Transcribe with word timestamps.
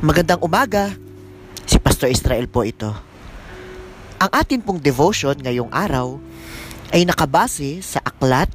Magandang 0.00 0.40
umaga. 0.40 0.96
Si 1.68 1.76
Pastor 1.76 2.08
Israel 2.08 2.48
po 2.48 2.64
ito. 2.64 2.88
Ang 4.16 4.32
atin 4.32 4.64
pong 4.64 4.80
devotion 4.80 5.36
ngayong 5.36 5.68
araw 5.68 6.16
ay 6.88 7.04
nakabase 7.04 7.84
sa 7.84 8.00
aklat 8.00 8.48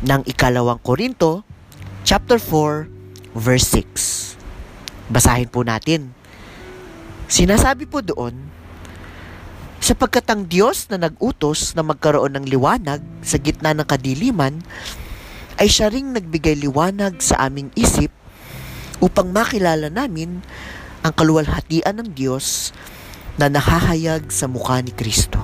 ng 0.00 0.24
ikalawang 0.24 0.80
Korinto, 0.80 1.44
chapter 2.00 2.40
4, 2.40 2.88
verse 3.36 3.68
6. 3.76 5.12
Basahin 5.12 5.52
po 5.52 5.68
natin. 5.68 6.16
Sinasabi 7.28 7.84
po 7.84 8.00
doon, 8.00 8.32
sapagkat 9.84 10.24
ang 10.32 10.48
Diyos 10.48 10.88
na 10.88 10.96
nag-utos 10.96 11.76
na 11.76 11.84
magkaroon 11.84 12.40
ng 12.40 12.48
liwanag 12.48 13.04
sa 13.20 13.36
gitna 13.36 13.76
ng 13.76 13.84
kadiliman, 13.84 14.64
ay 15.60 15.68
siya 15.68 15.92
ring 15.92 16.16
nagbigay 16.16 16.56
liwanag 16.56 17.20
sa 17.20 17.44
aming 17.44 17.68
isip 17.76 18.08
upang 19.00 19.28
makilala 19.32 19.92
namin 19.92 20.40
ang 21.06 21.14
kaluwalhatian 21.14 22.02
ng 22.02 22.10
Diyos 22.18 22.74
na 23.38 23.46
nahahayag 23.46 24.26
sa 24.34 24.50
mukha 24.50 24.82
ni 24.82 24.90
Kristo. 24.90 25.38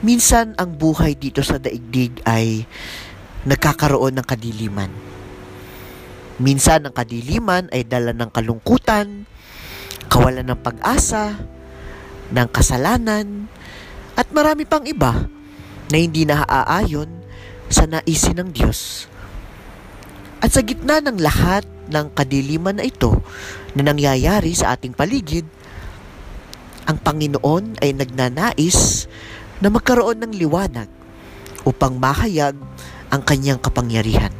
Minsan 0.00 0.56
ang 0.56 0.74
buhay 0.74 1.14
dito 1.14 1.44
sa 1.44 1.60
daigdig 1.60 2.24
ay 2.24 2.64
nagkakaroon 3.44 4.16
ng 4.16 4.26
kadiliman. 4.26 4.90
Minsan 6.40 6.88
ang 6.88 6.94
kadiliman 6.96 7.68
ay 7.68 7.84
dala 7.84 8.16
ng 8.16 8.32
kalungkutan, 8.32 9.28
kawalan 10.08 10.48
ng 10.48 10.60
pag-asa, 10.64 11.36
ng 12.32 12.48
kasalanan, 12.48 13.44
at 14.16 14.24
marami 14.32 14.64
pang 14.64 14.88
iba 14.88 15.28
na 15.92 15.96
hindi 16.00 16.24
naaayon 16.24 17.12
sa 17.68 17.84
naisin 17.84 18.40
ng 18.40 18.50
Diyos. 18.56 19.09
At 20.40 20.56
sa 20.56 20.64
gitna 20.64 21.04
ng 21.04 21.20
lahat 21.20 21.68
ng 21.92 22.16
kadiliman 22.16 22.80
na 22.80 22.88
ito 22.88 23.12
na 23.76 23.84
nangyayari 23.84 24.56
sa 24.56 24.72
ating 24.72 24.96
paligid, 24.96 25.44
ang 26.88 26.96
Panginoon 26.96 27.78
ay 27.84 27.92
nagnanais 27.92 29.04
na 29.60 29.68
magkaroon 29.68 30.24
ng 30.24 30.32
liwanag 30.32 30.88
upang 31.68 32.00
mahayag 32.00 32.56
ang 33.12 33.22
kanyang 33.22 33.60
kapangyarihan. 33.60 34.32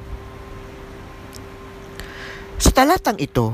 Sa 2.57 2.73
talatang 2.73 3.21
ito, 3.21 3.53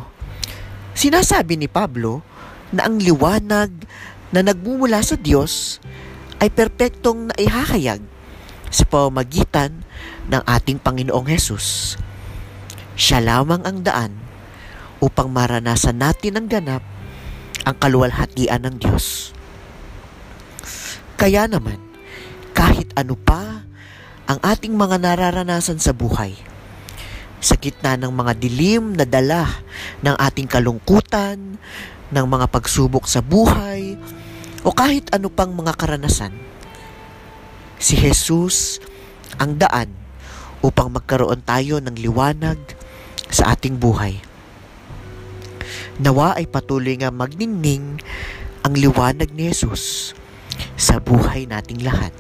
sinasabi 0.94 1.58
ni 1.58 1.66
Pablo 1.66 2.22
na 2.70 2.86
ang 2.86 3.02
liwanag 3.02 3.74
na 4.30 4.40
nagmumula 4.46 5.02
sa 5.02 5.18
Diyos 5.18 5.82
ay 6.38 6.50
perpektong 6.52 7.34
naihahayag 7.34 8.02
sa 8.70 8.84
pamamagitan 8.86 9.82
ng 10.30 10.42
ating 10.46 10.78
Panginoong 10.78 11.26
Hesus. 11.26 11.96
Siya 12.96 13.20
lamang 13.20 13.60
ang 13.68 13.84
daan 13.84 14.16
upang 15.04 15.28
maranasan 15.28 16.00
natin 16.00 16.40
ang 16.40 16.48
ganap 16.48 16.82
ang 17.66 17.76
kaluwalhatian 17.76 18.62
ng 18.62 18.76
Diyos. 18.78 19.36
Kaya 21.18 21.50
naman, 21.50 21.82
kahit 22.54 22.94
ano 22.94 23.18
pa 23.18 23.66
ang 24.30 24.38
ating 24.40 24.72
mga 24.72 25.02
nararanasan 25.02 25.82
sa 25.82 25.90
buhay, 25.90 26.38
sa 27.42 27.58
gitna 27.58 27.98
ng 27.98 28.12
mga 28.14 28.32
dilim 28.38 28.94
na 28.94 29.04
dala 29.04 29.44
ng 30.00 30.16
ating 30.16 30.48
kalungkutan, 30.48 31.58
ng 32.06 32.26
mga 32.26 32.46
pagsubok 32.48 33.10
sa 33.10 33.18
buhay, 33.18 33.98
o 34.62 34.70
kahit 34.70 35.10
ano 35.10 35.26
pang 35.26 35.50
mga 35.50 35.74
karanasan, 35.74 36.30
si 37.82 37.98
Jesus 37.98 38.78
ang 39.42 39.58
daan 39.58 39.90
upang 40.62 40.94
magkaroon 40.94 41.42
tayo 41.42 41.82
ng 41.82 41.98
liwanag 41.98 42.75
sa 43.36 43.52
ating 43.52 43.76
buhay. 43.76 44.16
Nawa 46.00 46.40
ay 46.40 46.48
patuloy 46.48 46.96
nga 46.96 47.12
magningning 47.12 48.00
ang 48.64 48.72
liwanag 48.72 49.28
ni 49.36 49.52
Jesus 49.52 50.16
sa 50.72 50.96
buhay 50.96 51.44
nating 51.44 51.84
lahat. 51.84 52.16